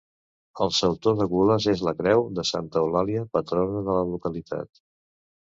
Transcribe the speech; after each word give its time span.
El 0.63 0.71
sautor 0.77 1.17
de 1.19 1.27
gules 1.33 1.67
és 1.73 1.83
la 1.89 1.93
creu 1.99 2.23
de 2.39 2.47
Santa 2.53 2.81
Eulàlia, 2.83 3.27
patrona 3.39 3.85
de 3.91 3.99
la 4.01 4.09
localitat. 4.17 4.83